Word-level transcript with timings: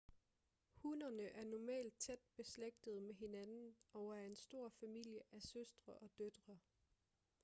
hunnerne 0.75 1.23
er 1.23 1.45
normalt 1.45 1.97
tæt 1.99 2.19
beslægtede 2.35 3.01
med 3.01 3.13
hinanden 3.15 3.75
og 3.93 4.17
er 4.19 4.25
en 4.25 4.35
stor 4.35 4.69
familie 4.69 5.21
af 5.31 5.41
søstre 5.41 5.93
og 5.93 6.09
døtre 6.19 6.57